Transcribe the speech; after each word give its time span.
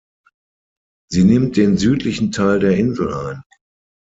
Sie 1.11 1.23
nimmt 1.23 1.57
den 1.57 1.77
südlichen 1.77 2.31
Teil 2.31 2.57
der 2.59 2.75
Insel 2.75 3.13
ein. 3.13 3.43